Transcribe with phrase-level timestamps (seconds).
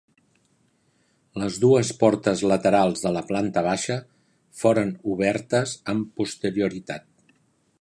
[1.41, 3.99] Les dues portes laterals de la planta baixa
[4.63, 7.07] foren obertes amb posterioritat.